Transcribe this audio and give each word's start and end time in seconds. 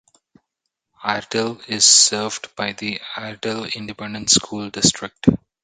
Iredell 1.03 1.59
is 1.69 1.85
served 1.85 2.55
by 2.55 2.71
the 2.73 2.99
Iredell 3.17 3.65
Independent 3.75 4.31
School 4.31 4.71
District. 4.71 5.27